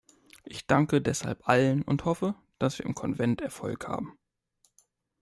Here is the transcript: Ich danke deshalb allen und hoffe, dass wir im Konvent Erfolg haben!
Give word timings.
Ich 0.45 0.65
danke 0.65 0.99
deshalb 0.99 1.47
allen 1.47 1.83
und 1.83 2.05
hoffe, 2.05 2.33
dass 2.57 2.79
wir 2.79 2.87
im 2.87 2.95
Konvent 2.95 3.39
Erfolg 3.39 3.87
haben! 3.87 4.17